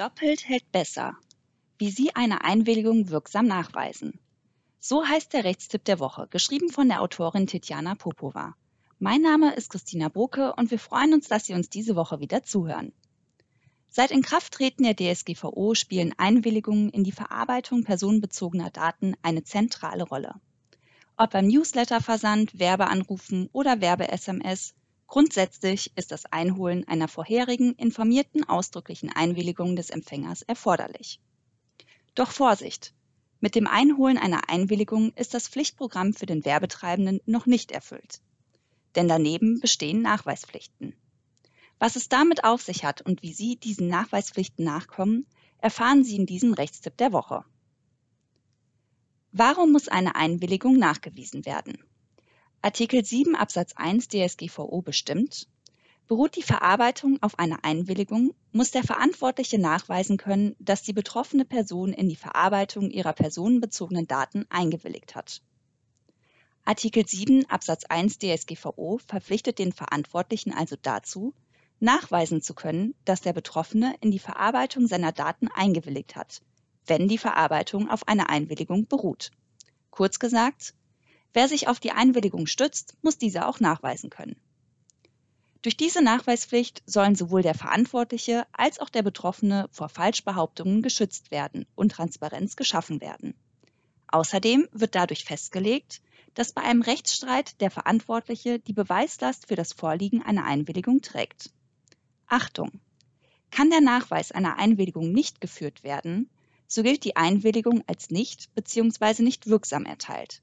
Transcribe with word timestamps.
Doppelt 0.00 0.48
hält 0.48 0.72
besser. 0.72 1.14
Wie 1.76 1.90
Sie 1.90 2.14
eine 2.14 2.42
Einwilligung 2.42 3.10
wirksam 3.10 3.44
nachweisen. 3.44 4.18
So 4.78 5.06
heißt 5.06 5.34
der 5.34 5.44
Rechtstipp 5.44 5.84
der 5.84 5.98
Woche, 5.98 6.26
geschrieben 6.30 6.70
von 6.70 6.88
der 6.88 7.02
Autorin 7.02 7.46
Tetjana 7.46 7.96
Popova. 7.96 8.54
Mein 8.98 9.20
Name 9.20 9.54
ist 9.56 9.68
Christina 9.68 10.08
Brucke 10.08 10.54
und 10.54 10.70
wir 10.70 10.78
freuen 10.78 11.12
uns, 11.12 11.28
dass 11.28 11.44
Sie 11.44 11.52
uns 11.52 11.68
diese 11.68 11.96
Woche 11.96 12.18
wieder 12.18 12.42
zuhören. 12.42 12.94
Seit 13.90 14.10
Inkrafttreten 14.10 14.86
der 14.86 14.96
DSGVO 14.96 15.74
spielen 15.74 16.14
Einwilligungen 16.16 16.88
in 16.88 17.04
die 17.04 17.12
Verarbeitung 17.12 17.84
personenbezogener 17.84 18.70
Daten 18.70 19.16
eine 19.20 19.44
zentrale 19.44 20.04
Rolle. 20.04 20.34
Ob 21.18 21.32
beim 21.32 21.46
Newsletterversand, 21.46 22.58
Werbeanrufen 22.58 23.50
oder 23.52 23.82
Werbe-SMS, 23.82 24.72
Grundsätzlich 25.10 25.90
ist 25.96 26.12
das 26.12 26.24
Einholen 26.26 26.86
einer 26.86 27.08
vorherigen 27.08 27.74
informierten 27.74 28.48
ausdrücklichen 28.48 29.10
Einwilligung 29.10 29.74
des 29.74 29.90
Empfängers 29.90 30.42
erforderlich. 30.42 31.20
Doch 32.14 32.30
Vorsicht! 32.30 32.94
Mit 33.40 33.56
dem 33.56 33.66
Einholen 33.66 34.18
einer 34.18 34.48
Einwilligung 34.48 35.12
ist 35.14 35.34
das 35.34 35.48
Pflichtprogramm 35.48 36.14
für 36.14 36.26
den 36.26 36.44
Werbetreibenden 36.44 37.20
noch 37.26 37.46
nicht 37.46 37.72
erfüllt. 37.72 38.20
Denn 38.94 39.08
daneben 39.08 39.58
bestehen 39.58 40.00
Nachweispflichten. 40.00 40.94
Was 41.80 41.96
es 41.96 42.08
damit 42.08 42.44
auf 42.44 42.62
sich 42.62 42.84
hat 42.84 43.02
und 43.02 43.20
wie 43.24 43.32
Sie 43.32 43.56
diesen 43.56 43.88
Nachweispflichten 43.88 44.64
nachkommen, 44.64 45.26
erfahren 45.58 46.04
Sie 46.04 46.14
in 46.14 46.26
diesem 46.26 46.54
Rechtstipp 46.54 46.96
der 46.98 47.12
Woche. 47.12 47.44
Warum 49.32 49.72
muss 49.72 49.88
eine 49.88 50.14
Einwilligung 50.14 50.76
nachgewiesen 50.76 51.44
werden? 51.46 51.82
Artikel 52.62 53.02
7 53.02 53.36
Absatz 53.36 53.72
1 53.76 54.08
DSGVO 54.08 54.82
bestimmt, 54.82 55.48
beruht 56.06 56.36
die 56.36 56.42
Verarbeitung 56.42 57.16
auf 57.22 57.38
einer 57.38 57.64
Einwilligung, 57.64 58.34
muss 58.52 58.70
der 58.70 58.84
Verantwortliche 58.84 59.58
nachweisen 59.58 60.18
können, 60.18 60.56
dass 60.58 60.82
die 60.82 60.92
betroffene 60.92 61.46
Person 61.46 61.94
in 61.94 62.10
die 62.10 62.16
Verarbeitung 62.16 62.90
ihrer 62.90 63.14
personenbezogenen 63.14 64.06
Daten 64.06 64.44
eingewilligt 64.50 65.14
hat. 65.14 65.40
Artikel 66.66 67.06
7 67.06 67.48
Absatz 67.48 67.84
1 67.86 68.18
DSGVO 68.18 68.98
verpflichtet 69.06 69.58
den 69.58 69.72
Verantwortlichen 69.72 70.52
also 70.52 70.76
dazu, 70.82 71.32
nachweisen 71.78 72.42
zu 72.42 72.52
können, 72.52 72.94
dass 73.06 73.22
der 73.22 73.32
Betroffene 73.32 73.94
in 74.02 74.10
die 74.10 74.18
Verarbeitung 74.18 74.86
seiner 74.86 75.12
Daten 75.12 75.48
eingewilligt 75.48 76.14
hat, 76.14 76.42
wenn 76.84 77.08
die 77.08 77.16
Verarbeitung 77.16 77.88
auf 77.88 78.06
einer 78.06 78.28
Einwilligung 78.28 78.86
beruht. 78.86 79.30
Kurz 79.90 80.18
gesagt, 80.18 80.74
Wer 81.32 81.48
sich 81.48 81.68
auf 81.68 81.78
die 81.78 81.92
Einwilligung 81.92 82.46
stützt, 82.46 82.94
muss 83.02 83.18
diese 83.18 83.46
auch 83.46 83.60
nachweisen 83.60 84.10
können. 84.10 84.36
Durch 85.62 85.76
diese 85.76 86.02
Nachweispflicht 86.02 86.82
sollen 86.86 87.14
sowohl 87.14 87.42
der 87.42 87.54
Verantwortliche 87.54 88.46
als 88.52 88.78
auch 88.78 88.88
der 88.88 89.02
Betroffene 89.02 89.68
vor 89.70 89.90
Falschbehauptungen 89.90 90.80
geschützt 90.80 91.30
werden 91.30 91.66
und 91.74 91.92
Transparenz 91.92 92.56
geschaffen 92.56 93.00
werden. 93.00 93.34
Außerdem 94.08 94.68
wird 94.72 94.94
dadurch 94.94 95.24
festgelegt, 95.24 96.00
dass 96.34 96.52
bei 96.52 96.62
einem 96.62 96.82
Rechtsstreit 96.82 97.60
der 97.60 97.70
Verantwortliche 97.70 98.58
die 98.58 98.72
Beweislast 98.72 99.48
für 99.48 99.56
das 99.56 99.72
Vorliegen 99.72 100.22
einer 100.22 100.44
Einwilligung 100.44 101.02
trägt. 101.02 101.50
Achtung! 102.26 102.80
Kann 103.50 103.70
der 103.70 103.80
Nachweis 103.80 104.32
einer 104.32 104.58
Einwilligung 104.58 105.12
nicht 105.12 105.40
geführt 105.40 105.82
werden, 105.82 106.30
so 106.68 106.82
gilt 106.82 107.04
die 107.04 107.16
Einwilligung 107.16 107.82
als 107.86 108.10
nicht 108.10 108.54
bzw. 108.54 109.22
nicht 109.22 109.48
wirksam 109.48 109.84
erteilt. 109.84 110.40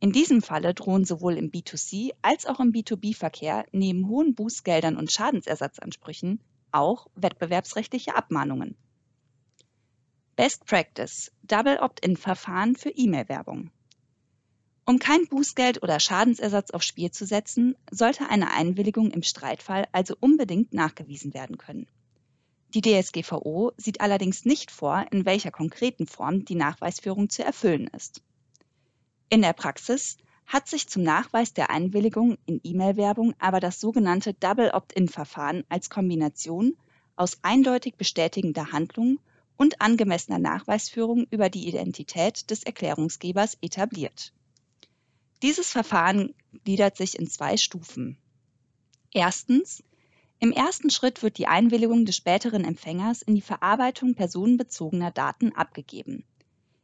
In 0.00 0.12
diesem 0.12 0.42
Falle 0.42 0.74
drohen 0.74 1.04
sowohl 1.04 1.36
im 1.36 1.50
B2C 1.50 2.10
als 2.22 2.46
auch 2.46 2.60
im 2.60 2.72
B2B-Verkehr 2.72 3.66
neben 3.72 4.08
hohen 4.08 4.34
Bußgeldern 4.34 4.96
und 4.96 5.10
Schadensersatzansprüchen 5.10 6.40
auch 6.70 7.08
wettbewerbsrechtliche 7.16 8.14
Abmahnungen. 8.14 8.76
Best 10.36 10.66
Practice 10.66 11.32
Double 11.42 11.78
Opt-in-Verfahren 11.78 12.76
für 12.76 12.90
E-Mail-Werbung. 12.90 13.70
Um 14.84 15.00
kein 15.00 15.26
Bußgeld 15.26 15.82
oder 15.82 15.98
Schadensersatz 15.98 16.70
aufs 16.70 16.86
Spiel 16.86 17.10
zu 17.10 17.26
setzen, 17.26 17.74
sollte 17.90 18.30
eine 18.30 18.52
Einwilligung 18.52 19.10
im 19.10 19.24
Streitfall 19.24 19.88
also 19.90 20.14
unbedingt 20.20 20.72
nachgewiesen 20.72 21.34
werden 21.34 21.58
können. 21.58 21.88
Die 22.72 22.82
DSGVO 22.82 23.72
sieht 23.76 24.00
allerdings 24.00 24.44
nicht 24.44 24.70
vor, 24.70 25.04
in 25.10 25.26
welcher 25.26 25.50
konkreten 25.50 26.06
Form 26.06 26.44
die 26.44 26.54
Nachweisführung 26.54 27.28
zu 27.28 27.42
erfüllen 27.44 27.88
ist. 27.88 28.22
In 29.30 29.42
der 29.42 29.52
Praxis 29.52 30.16
hat 30.46 30.68
sich 30.68 30.88
zum 30.88 31.02
Nachweis 31.02 31.52
der 31.52 31.68
Einwilligung 31.68 32.38
in 32.46 32.60
E-Mail-Werbung 32.64 33.34
aber 33.38 33.60
das 33.60 33.78
sogenannte 33.78 34.32
Double 34.32 34.70
Opt-in-Verfahren 34.70 35.64
als 35.68 35.90
Kombination 35.90 36.76
aus 37.14 37.38
eindeutig 37.42 37.96
bestätigender 37.96 38.72
Handlung 38.72 39.20
und 39.58 39.82
angemessener 39.82 40.38
Nachweisführung 40.38 41.26
über 41.30 41.50
die 41.50 41.68
Identität 41.68 42.48
des 42.50 42.62
Erklärungsgebers 42.62 43.58
etabliert. 43.60 44.32
Dieses 45.42 45.70
Verfahren 45.70 46.34
gliedert 46.64 46.96
sich 46.96 47.18
in 47.18 47.28
zwei 47.28 47.56
Stufen. 47.58 48.16
Erstens. 49.12 49.82
Im 50.40 50.52
ersten 50.52 50.88
Schritt 50.88 51.24
wird 51.24 51.36
die 51.36 51.48
Einwilligung 51.48 52.04
des 52.06 52.16
späteren 52.16 52.64
Empfängers 52.64 53.22
in 53.22 53.34
die 53.34 53.40
Verarbeitung 53.42 54.14
personenbezogener 54.14 55.10
Daten 55.10 55.52
abgegeben. 55.52 56.24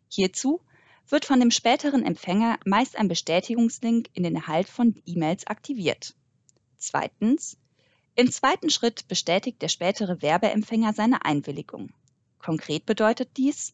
Hierzu 0.09 0.61
wird 1.09 1.25
von 1.25 1.41
dem 1.41 1.51
späteren 1.51 2.05
Empfänger 2.05 2.59
meist 2.65 2.97
ein 2.97 3.09
Bestätigungslink 3.09 4.09
in 4.15 4.23
den 4.23 4.37
Erhalt 4.37 4.69
von 4.69 5.01
E-Mails 5.07 5.47
aktiviert. 5.47 6.15
Zweitens. 6.77 7.57
Im 8.17 8.31
zweiten 8.31 8.71
Schritt 8.71 9.09
bestätigt 9.09 9.61
der 9.61 9.69
spätere 9.69 10.23
Werbeempfänger 10.23 10.93
seine 10.93 11.25
Einwilligung. 11.25 11.93
Konkret 12.39 12.87
bedeutet 12.87 13.37
dies, 13.37 13.73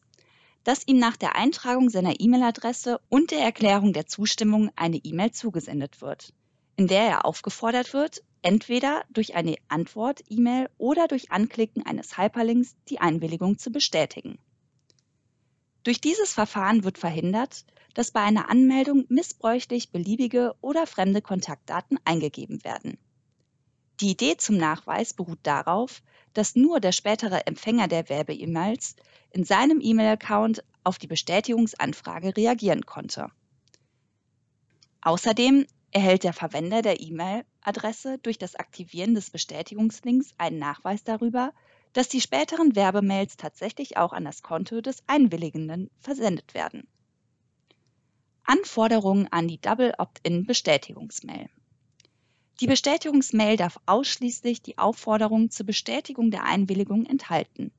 dass 0.63 0.87
ihm 0.87 0.97
nach 0.97 1.17
der 1.17 1.35
Eintragung 1.35 1.89
seiner 1.89 2.19
E-Mail-Adresse 2.19 2.99
und 3.09 3.31
der 3.31 3.39
Erklärung 3.39 3.93
der 3.93 4.07
Zustimmung 4.07 4.71
eine 4.75 4.97
E-Mail 4.97 5.31
zugesendet 5.31 6.01
wird, 6.01 6.33
in 6.75 6.87
der 6.87 7.03
er 7.03 7.25
aufgefordert 7.25 7.93
wird, 7.93 8.23
entweder 8.41 9.03
durch 9.09 9.35
eine 9.35 9.55
Antwort-E-Mail 9.67 10.69
oder 10.77 11.07
durch 11.07 11.31
Anklicken 11.31 11.85
eines 11.85 12.17
Hyperlinks 12.17 12.75
die 12.89 12.99
Einwilligung 12.99 13.57
zu 13.57 13.71
bestätigen. 13.71 14.39
Durch 15.83 15.99
dieses 15.99 16.33
Verfahren 16.33 16.83
wird 16.83 16.97
verhindert, 16.97 17.65
dass 17.93 18.11
bei 18.11 18.21
einer 18.21 18.49
Anmeldung 18.49 19.05
missbräuchlich 19.09 19.91
beliebige 19.91 20.55
oder 20.61 20.85
fremde 20.87 21.21
Kontaktdaten 21.21 21.99
eingegeben 22.05 22.63
werden. 22.63 22.97
Die 23.99 24.11
Idee 24.11 24.37
zum 24.37 24.57
Nachweis 24.57 25.13
beruht 25.13 25.39
darauf, 25.43 26.01
dass 26.33 26.55
nur 26.55 26.79
der 26.79 26.91
spätere 26.91 27.45
Empfänger 27.45 27.87
der 27.87 28.09
Werbe-E-Mails 28.09 28.95
in 29.31 29.43
seinem 29.43 29.79
E-Mail-Account 29.81 30.63
auf 30.83 30.97
die 30.97 31.07
Bestätigungsanfrage 31.07 32.35
reagieren 32.35 32.85
konnte. 32.85 33.27
Außerdem 35.01 35.67
erhält 35.91 36.23
der 36.23 36.33
Verwender 36.33 36.81
der 36.81 37.01
E-Mail-Adresse 37.01 38.17
durch 38.19 38.37
das 38.37 38.55
Aktivieren 38.55 39.13
des 39.13 39.29
Bestätigungslinks 39.29 40.31
einen 40.37 40.59
Nachweis 40.59 41.03
darüber, 41.03 41.53
dass 41.93 42.07
die 42.07 42.21
späteren 42.21 42.75
Werbemails 42.75 43.37
tatsächlich 43.37 43.97
auch 43.97 44.13
an 44.13 44.25
das 44.25 44.41
Konto 44.41 44.81
des 44.81 45.03
Einwilligenden 45.07 45.89
versendet 45.99 46.53
werden. 46.53 46.87
Anforderungen 48.43 49.27
an 49.31 49.47
die 49.47 49.59
Double 49.59 49.93
Opt-in 49.97 50.45
Bestätigungsmail. 50.45 51.49
Die 52.59 52.67
Bestätigungsmail 52.67 53.57
darf 53.57 53.79
ausschließlich 53.85 54.61
die 54.61 54.77
Aufforderung 54.77 55.49
zur 55.49 55.65
Bestätigung 55.65 56.31
der 56.31 56.43
Einwilligung 56.43 57.05
enthalten. 57.05 57.71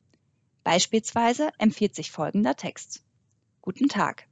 Beispielsweise 0.64 1.50
empfiehlt 1.58 1.94
sich 1.94 2.10
folgender 2.10 2.56
Text. 2.56 3.04
Guten 3.60 3.88
Tag. 3.88 4.26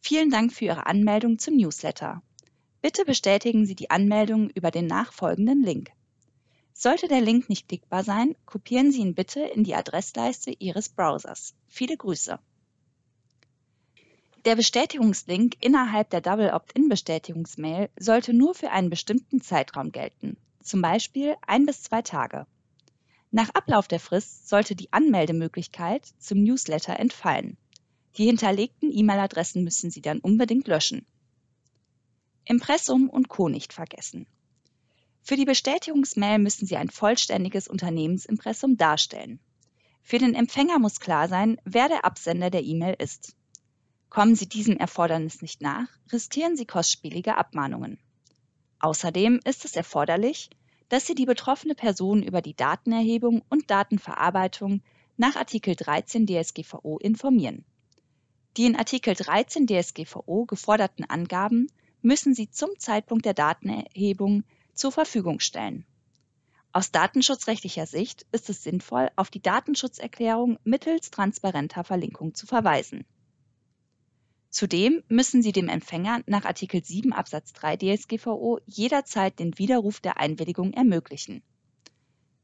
Vielen 0.00 0.30
Dank 0.30 0.52
für 0.52 0.66
Ihre 0.66 0.86
Anmeldung 0.86 1.38
zum 1.38 1.56
Newsletter. 1.56 2.22
Bitte 2.82 3.04
bestätigen 3.04 3.66
Sie 3.66 3.74
die 3.74 3.90
Anmeldung 3.90 4.50
über 4.50 4.70
den 4.70 4.86
nachfolgenden 4.86 5.62
Link. 5.62 5.90
Sollte 6.76 7.06
der 7.06 7.20
Link 7.20 7.48
nicht 7.48 7.68
klickbar 7.68 8.02
sein, 8.02 8.34
kopieren 8.46 8.90
Sie 8.90 9.00
ihn 9.00 9.14
bitte 9.14 9.40
in 9.40 9.62
die 9.62 9.76
Adressleiste 9.76 10.50
Ihres 10.58 10.88
Browsers. 10.88 11.54
Viele 11.68 11.96
Grüße. 11.96 12.38
Der 14.44 14.56
Bestätigungslink 14.56 15.56
innerhalb 15.60 16.10
der 16.10 16.20
Double 16.20 16.50
Opt-in-Bestätigungsmail 16.50 17.88
sollte 17.98 18.34
nur 18.34 18.54
für 18.54 18.72
einen 18.72 18.90
bestimmten 18.90 19.40
Zeitraum 19.40 19.92
gelten, 19.92 20.36
zum 20.62 20.82
Beispiel 20.82 21.36
ein 21.46 21.64
bis 21.64 21.84
zwei 21.84 22.02
Tage. 22.02 22.46
Nach 23.30 23.50
Ablauf 23.50 23.88
der 23.88 24.00
Frist 24.00 24.48
sollte 24.48 24.74
die 24.74 24.92
Anmeldemöglichkeit 24.92 26.06
zum 26.18 26.42
Newsletter 26.42 26.98
entfallen. 26.98 27.56
Die 28.16 28.26
hinterlegten 28.26 28.92
E-Mail-Adressen 28.92 29.64
müssen 29.64 29.90
Sie 29.90 30.02
dann 30.02 30.18
unbedingt 30.18 30.68
löschen. 30.68 31.06
Impressum 32.44 33.08
und 33.08 33.28
Co. 33.28 33.48
nicht 33.48 33.72
vergessen. 33.72 34.26
Für 35.26 35.36
die 35.36 35.46
Bestätigungsmail 35.46 36.38
müssen 36.38 36.66
Sie 36.66 36.76
ein 36.76 36.90
vollständiges 36.90 37.66
Unternehmensimpressum 37.66 38.76
darstellen. 38.76 39.40
Für 40.02 40.18
den 40.18 40.34
Empfänger 40.34 40.78
muss 40.78 41.00
klar 41.00 41.28
sein, 41.28 41.58
wer 41.64 41.88
der 41.88 42.04
Absender 42.04 42.50
der 42.50 42.62
E-Mail 42.62 42.94
ist. 42.98 43.34
Kommen 44.10 44.34
Sie 44.34 44.46
diesem 44.46 44.76
Erfordernis 44.76 45.40
nicht 45.40 45.62
nach, 45.62 45.88
riskieren 46.12 46.58
Sie 46.58 46.66
kostspielige 46.66 47.38
Abmahnungen. 47.38 47.98
Außerdem 48.80 49.40
ist 49.46 49.64
es 49.64 49.76
erforderlich, 49.76 50.50
dass 50.90 51.06
Sie 51.06 51.14
die 51.14 51.24
betroffene 51.24 51.74
Person 51.74 52.22
über 52.22 52.42
die 52.42 52.54
Datenerhebung 52.54 53.40
und 53.48 53.70
Datenverarbeitung 53.70 54.82
nach 55.16 55.36
Artikel 55.36 55.74
13 55.74 56.26
DSGVO 56.26 56.98
informieren. 56.98 57.64
Die 58.58 58.66
in 58.66 58.76
Artikel 58.76 59.14
13 59.14 59.66
DSGVO 59.66 60.44
geforderten 60.44 61.04
Angaben 61.08 61.68
müssen 62.02 62.34
Sie 62.34 62.50
zum 62.50 62.68
Zeitpunkt 62.78 63.24
der 63.24 63.32
Datenerhebung 63.32 64.44
zur 64.74 64.92
Verfügung 64.92 65.40
stellen. 65.40 65.86
Aus 66.72 66.90
datenschutzrechtlicher 66.90 67.86
Sicht 67.86 68.26
ist 68.32 68.50
es 68.50 68.62
sinnvoll, 68.62 69.08
auf 69.14 69.30
die 69.30 69.40
Datenschutzerklärung 69.40 70.58
mittels 70.64 71.10
transparenter 71.10 71.84
Verlinkung 71.84 72.34
zu 72.34 72.46
verweisen. 72.46 73.04
Zudem 74.50 75.02
müssen 75.08 75.42
Sie 75.42 75.52
dem 75.52 75.68
Empfänger 75.68 76.22
nach 76.26 76.44
Artikel 76.44 76.84
7 76.84 77.12
Absatz 77.12 77.52
3 77.52 77.76
DSGVO 77.76 78.60
jederzeit 78.66 79.38
den 79.38 79.58
Widerruf 79.58 80.00
der 80.00 80.18
Einwilligung 80.18 80.72
ermöglichen. 80.72 81.42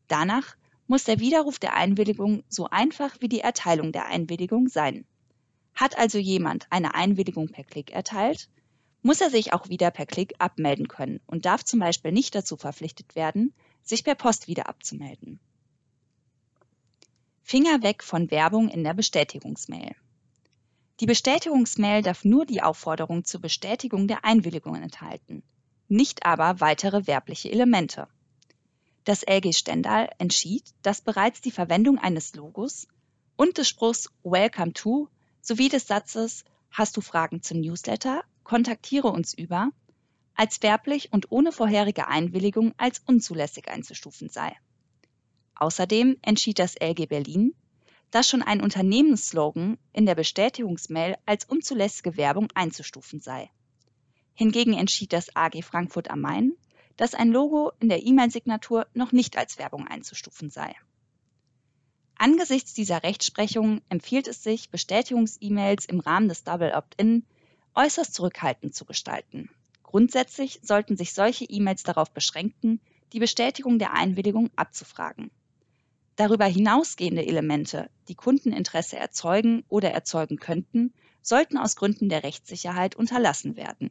Danach 0.08 0.56
muss 0.88 1.04
der 1.04 1.20
Widerruf 1.20 1.60
der 1.60 1.74
Einwilligung 1.76 2.42
so 2.48 2.68
einfach 2.68 3.16
wie 3.20 3.28
die 3.28 3.40
Erteilung 3.40 3.92
der 3.92 4.06
Einwilligung 4.06 4.68
sein. 4.68 5.06
Hat 5.72 5.96
also 5.96 6.18
jemand 6.18 6.66
eine 6.70 6.94
Einwilligung 6.94 7.48
per 7.48 7.62
Klick 7.62 7.92
erteilt, 7.92 8.48
muss 9.02 9.20
er 9.20 9.30
sich 9.30 9.52
auch 9.52 9.68
wieder 9.68 9.90
per 9.90 10.06
Klick 10.06 10.34
abmelden 10.38 10.88
können 10.88 11.20
und 11.26 11.46
darf 11.46 11.64
zum 11.64 11.80
Beispiel 11.80 12.12
nicht 12.12 12.34
dazu 12.34 12.56
verpflichtet 12.56 13.14
werden, 13.14 13.54
sich 13.82 14.04
per 14.04 14.14
Post 14.14 14.46
wieder 14.48 14.68
abzumelden. 14.68 15.40
Finger 17.42 17.82
weg 17.82 18.04
von 18.04 18.30
Werbung 18.30 18.68
in 18.68 18.84
der 18.84 18.94
Bestätigungsmail. 18.94 19.96
Die 21.00 21.06
Bestätigungsmail 21.06 22.02
darf 22.02 22.24
nur 22.24 22.44
die 22.44 22.62
Aufforderung 22.62 23.24
zur 23.24 23.40
Bestätigung 23.40 24.06
der 24.06 24.24
Einwilligung 24.24 24.76
enthalten, 24.76 25.42
nicht 25.88 26.26
aber 26.26 26.60
weitere 26.60 27.06
werbliche 27.06 27.50
Elemente. 27.50 28.06
Das 29.04 29.22
LG 29.22 29.54
Stendal 29.54 30.10
entschied, 30.18 30.62
dass 30.82 31.00
bereits 31.00 31.40
die 31.40 31.50
Verwendung 31.50 31.98
eines 31.98 32.34
Logos 32.34 32.86
und 33.36 33.56
des 33.56 33.68
Spruchs 33.68 34.10
Welcome 34.22 34.74
to 34.74 35.08
sowie 35.40 35.70
des 35.70 35.86
Satzes 35.86 36.44
Hast 36.70 36.96
du 36.96 37.00
Fragen 37.00 37.42
zum 37.42 37.60
Newsletter? 37.60 38.22
Kontaktiere 38.50 39.06
uns 39.12 39.32
über 39.32 39.70
als 40.34 40.60
werblich 40.64 41.12
und 41.12 41.30
ohne 41.30 41.52
vorherige 41.52 42.08
Einwilligung 42.08 42.74
als 42.78 43.00
unzulässig 43.06 43.68
einzustufen 43.68 44.28
sei. 44.28 44.56
Außerdem 45.54 46.16
entschied 46.22 46.58
das 46.58 46.74
LG 46.74 47.06
Berlin, 47.06 47.54
dass 48.10 48.28
schon 48.28 48.42
ein 48.42 48.60
Unternehmensslogan 48.60 49.78
in 49.92 50.04
der 50.04 50.16
Bestätigungsmail 50.16 51.16
als 51.26 51.44
unzulässige 51.44 52.16
Werbung 52.16 52.48
einzustufen 52.56 53.20
sei. 53.20 53.52
Hingegen 54.34 54.74
entschied 54.74 55.12
das 55.12 55.36
AG 55.36 55.62
Frankfurt 55.62 56.10
am 56.10 56.20
Main, 56.20 56.56
dass 56.96 57.14
ein 57.14 57.30
Logo 57.30 57.70
in 57.78 57.88
der 57.88 58.04
E-Mail-Signatur 58.04 58.88
noch 58.94 59.12
nicht 59.12 59.38
als 59.38 59.58
Werbung 59.58 59.86
einzustufen 59.86 60.50
sei. 60.50 60.74
Angesichts 62.16 62.74
dieser 62.74 63.04
Rechtsprechung 63.04 63.80
empfiehlt 63.90 64.26
es 64.26 64.42
sich, 64.42 64.70
Bestätigungs-E-Mails 64.70 65.84
im 65.84 66.00
Rahmen 66.00 66.28
des 66.28 66.42
Double 66.42 66.72
Opt-in 66.74 67.24
äußerst 67.74 68.14
zurückhaltend 68.14 68.74
zu 68.74 68.84
gestalten. 68.84 69.50
Grundsätzlich 69.82 70.60
sollten 70.62 70.96
sich 70.96 71.14
solche 71.14 71.44
E-Mails 71.44 71.82
darauf 71.82 72.10
beschränken, 72.12 72.80
die 73.12 73.18
Bestätigung 73.18 73.78
der 73.78 73.92
Einwilligung 73.92 74.50
abzufragen. 74.56 75.30
Darüber 76.16 76.44
hinausgehende 76.44 77.26
Elemente, 77.26 77.90
die 78.08 78.14
Kundeninteresse 78.14 78.96
erzeugen 78.96 79.64
oder 79.68 79.90
erzeugen 79.90 80.36
könnten, 80.36 80.92
sollten 81.22 81.58
aus 81.58 81.76
Gründen 81.76 82.08
der 82.08 82.22
Rechtssicherheit 82.22 82.94
unterlassen 82.94 83.56
werden. 83.56 83.90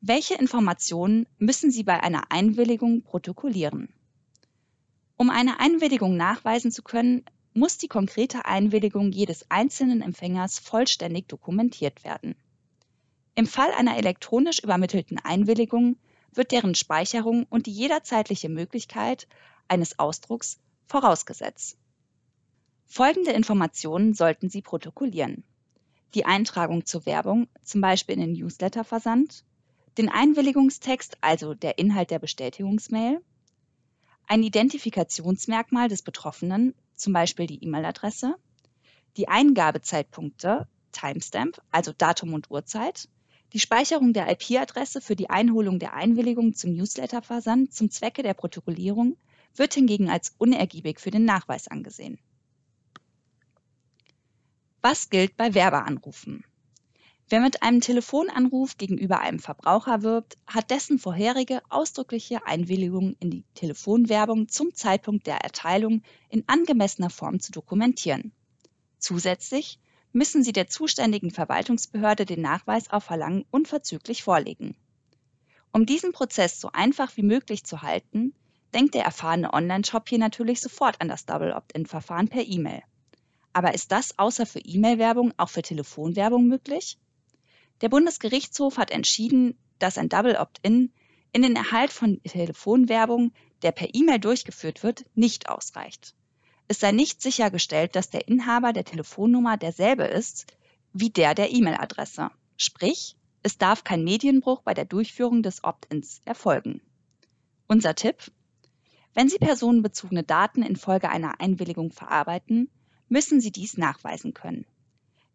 Welche 0.00 0.34
Informationen 0.34 1.26
müssen 1.38 1.70
Sie 1.70 1.82
bei 1.82 2.00
einer 2.02 2.30
Einwilligung 2.30 3.02
protokollieren? 3.02 3.88
Um 5.16 5.30
eine 5.30 5.58
Einwilligung 5.58 6.16
nachweisen 6.16 6.70
zu 6.70 6.82
können, 6.82 7.24
muss 7.56 7.78
die 7.78 7.88
konkrete 7.88 8.44
Einwilligung 8.44 9.10
jedes 9.12 9.50
einzelnen 9.50 10.02
Empfängers 10.02 10.58
vollständig 10.58 11.28
dokumentiert 11.28 12.04
werden. 12.04 12.36
Im 13.34 13.46
Fall 13.46 13.72
einer 13.72 13.96
elektronisch 13.96 14.60
übermittelten 14.62 15.18
Einwilligung 15.18 15.96
wird 16.32 16.52
deren 16.52 16.74
Speicherung 16.74 17.46
und 17.48 17.66
die 17.66 17.72
jederzeitliche 17.72 18.48
Möglichkeit 18.48 19.26
eines 19.68 19.98
Ausdrucks 19.98 20.58
vorausgesetzt. 20.86 21.78
Folgende 22.86 23.32
Informationen 23.32 24.14
sollten 24.14 24.48
Sie 24.48 24.62
protokollieren. 24.62 25.42
Die 26.14 26.24
Eintragung 26.24 26.86
zur 26.86 27.04
Werbung, 27.04 27.48
zum 27.62 27.80
Beispiel 27.80 28.14
in 28.14 28.20
den 28.20 28.32
Newsletterversand, 28.34 29.44
den 29.98 30.08
Einwilligungstext, 30.08 31.18
also 31.20 31.54
der 31.54 31.78
Inhalt 31.78 32.10
der 32.10 32.18
Bestätigungsmail, 32.18 33.20
ein 34.26 34.42
Identifikationsmerkmal 34.42 35.88
des 35.88 36.02
Betroffenen, 36.02 36.74
zum 36.96 37.12
Beispiel 37.12 37.46
die 37.46 37.62
E-Mail-Adresse, 37.62 38.34
die 39.16 39.28
Eingabezeitpunkte, 39.28 40.66
Timestamp, 40.92 41.60
also 41.70 41.92
Datum 41.92 42.34
und 42.34 42.50
Uhrzeit, 42.50 43.08
die 43.52 43.60
Speicherung 43.60 44.12
der 44.12 44.30
IP-Adresse 44.30 45.00
für 45.00 45.16
die 45.16 45.30
Einholung 45.30 45.78
der 45.78 45.94
Einwilligung 45.94 46.54
zum 46.54 46.72
Newsletterversand 46.72 47.72
zum 47.72 47.90
Zwecke 47.90 48.22
der 48.22 48.34
Protokollierung 48.34 49.16
wird 49.54 49.74
hingegen 49.74 50.10
als 50.10 50.34
unergiebig 50.38 51.00
für 51.00 51.10
den 51.10 51.24
Nachweis 51.24 51.68
angesehen. 51.68 52.18
Was 54.82 55.08
gilt 55.10 55.36
bei 55.36 55.54
Werbeanrufen? 55.54 56.44
Wer 57.28 57.40
mit 57.40 57.60
einem 57.64 57.80
Telefonanruf 57.80 58.78
gegenüber 58.78 59.18
einem 59.18 59.40
Verbraucher 59.40 60.02
wirbt, 60.02 60.38
hat 60.46 60.70
dessen 60.70 61.00
vorherige 61.00 61.60
ausdrückliche 61.70 62.46
Einwilligung 62.46 63.16
in 63.18 63.32
die 63.32 63.44
Telefonwerbung 63.54 64.48
zum 64.48 64.72
Zeitpunkt 64.74 65.26
der 65.26 65.38
Erteilung 65.38 66.02
in 66.28 66.44
angemessener 66.46 67.10
Form 67.10 67.40
zu 67.40 67.50
dokumentieren. 67.50 68.30
Zusätzlich 69.00 69.80
müssen 70.12 70.44
Sie 70.44 70.52
der 70.52 70.68
zuständigen 70.68 71.32
Verwaltungsbehörde 71.32 72.26
den 72.26 72.42
Nachweis 72.42 72.90
auf 72.90 73.02
Verlangen 73.02 73.44
unverzüglich 73.50 74.22
vorlegen. 74.22 74.76
Um 75.72 75.84
diesen 75.84 76.12
Prozess 76.12 76.60
so 76.60 76.70
einfach 76.72 77.16
wie 77.16 77.24
möglich 77.24 77.64
zu 77.64 77.82
halten, 77.82 78.34
denkt 78.72 78.94
der 78.94 79.04
erfahrene 79.04 79.52
Online-Shop 79.52 80.08
hier 80.08 80.18
natürlich 80.18 80.60
sofort 80.60 81.00
an 81.00 81.08
das 81.08 81.26
Double 81.26 81.52
Opt-in-Verfahren 81.52 82.28
per 82.28 82.46
E-Mail. 82.46 82.82
Aber 83.52 83.74
ist 83.74 83.90
das 83.90 84.16
außer 84.16 84.46
für 84.46 84.60
E-Mail-Werbung 84.60 85.32
auch 85.38 85.48
für 85.48 85.62
Telefonwerbung 85.62 86.46
möglich? 86.46 86.98
Der 87.82 87.88
Bundesgerichtshof 87.88 88.78
hat 88.78 88.90
entschieden, 88.90 89.58
dass 89.78 89.98
ein 89.98 90.08
Double 90.08 90.36
Opt-in 90.36 90.92
in 91.32 91.42
den 91.42 91.56
Erhalt 91.56 91.92
von 91.92 92.22
Telefonwerbung, 92.22 93.32
der 93.62 93.72
per 93.72 93.94
E-Mail 93.94 94.18
durchgeführt 94.18 94.82
wird, 94.82 95.04
nicht 95.14 95.48
ausreicht. 95.50 96.14
Es 96.68 96.80
sei 96.80 96.92
nicht 96.92 97.20
sichergestellt, 97.20 97.94
dass 97.94 98.10
der 98.10 98.26
Inhaber 98.28 98.72
der 98.72 98.84
Telefonnummer 98.84 99.56
derselbe 99.56 100.04
ist 100.04 100.46
wie 100.92 101.10
der 101.10 101.34
der 101.34 101.52
E-Mail-Adresse. 101.52 102.30
Sprich, 102.56 103.16
es 103.42 103.58
darf 103.58 103.84
kein 103.84 104.02
Medienbruch 104.02 104.62
bei 104.62 104.72
der 104.72 104.86
Durchführung 104.86 105.42
des 105.42 105.62
Opt-ins 105.62 106.22
erfolgen. 106.24 106.80
Unser 107.68 107.94
Tipp, 107.94 108.32
wenn 109.12 109.28
Sie 109.28 109.38
personenbezogene 109.38 110.22
Daten 110.22 110.62
infolge 110.62 111.10
einer 111.10 111.40
Einwilligung 111.40 111.92
verarbeiten, 111.92 112.70
müssen 113.08 113.40
Sie 113.40 113.52
dies 113.52 113.76
nachweisen 113.76 114.34
können. 114.34 114.64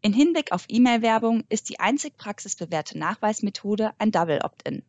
In 0.03 0.13
Hinblick 0.13 0.51
auf 0.51 0.65
E-Mail-Werbung 0.67 1.43
ist 1.49 1.69
die 1.69 1.79
einzig 1.79 2.17
praxisbewährte 2.17 2.97
Nachweismethode 2.97 3.93
ein 3.99 4.11
Double 4.11 4.39
Opt-in, 4.43 4.81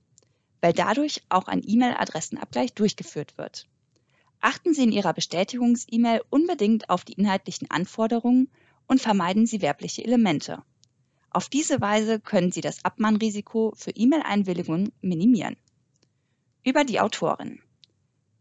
weil 0.63 0.73
dadurch 0.73 1.23
auch 1.29 1.49
ein 1.49 1.63
E-Mail-Adressenabgleich 1.63 2.73
durchgeführt 2.73 3.37
wird. 3.37 3.69
Achten 4.41 4.73
Sie 4.73 4.85
in 4.85 4.91
Ihrer 4.91 5.13
Bestätigungs-E-Mail 5.13 6.23
unbedingt 6.31 6.89
auf 6.89 7.05
die 7.05 7.13
inhaltlichen 7.13 7.71
Anforderungen 7.71 8.49
und 8.87 9.03
vermeiden 9.03 9.47
Sie 9.47 9.61
werbliche 9.61 10.03
Elemente. 10.03 10.63
Auf 11.29 11.51
diese 11.51 11.83
Weise 11.83 12.19
können 12.19 12.51
Sie 12.51 12.63
das 12.63 12.83
Abmahnrisiko 12.83 13.75
für 13.77 13.91
E-Mail-Einwilligungen 13.91 14.93
minimieren. 15.03 15.59
Über 16.65 16.85
die 16.85 17.01
Autorin. 17.01 17.61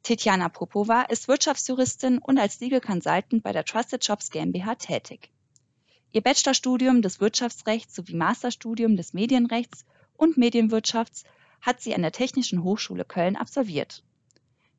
Tetjana 0.03 0.47
Popova 0.47 1.01
ist 1.01 1.27
Wirtschaftsjuristin 1.27 2.19
und 2.19 2.37
als 2.37 2.61
Legal 2.61 2.79
Consultant 2.79 3.43
bei 3.43 3.51
der 3.51 3.65
Trusted 3.65 4.05
Shops 4.05 4.31
GmbH 4.31 4.75
tätig. 4.75 5.29
Ihr 6.13 6.21
Bachelorstudium 6.21 7.01
des 7.01 7.21
Wirtschaftsrechts 7.21 7.95
sowie 7.95 8.15
Masterstudium 8.15 8.97
des 8.97 9.13
Medienrechts 9.13 9.85
und 10.17 10.35
Medienwirtschafts 10.35 11.23
hat 11.61 11.79
sie 11.79 11.95
an 11.95 12.01
der 12.01 12.11
Technischen 12.11 12.63
Hochschule 12.63 13.05
Köln 13.05 13.37
absolviert. 13.37 14.03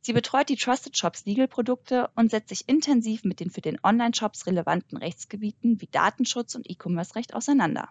Sie 0.02 0.12
betreut 0.12 0.50
die 0.50 0.56
Trusted 0.56 0.96
Shops 0.96 1.24
Legal 1.24 1.48
Produkte 1.48 2.10
und 2.16 2.30
setzt 2.30 2.50
sich 2.50 2.68
intensiv 2.68 3.24
mit 3.24 3.40
den 3.40 3.50
für 3.50 3.62
den 3.62 3.78
Online-Shops 3.82 4.46
relevanten 4.46 4.98
Rechtsgebieten 4.98 5.80
wie 5.80 5.86
Datenschutz 5.86 6.54
und 6.54 6.68
E-Commerce-Recht 6.68 7.32
auseinander. 7.32 7.88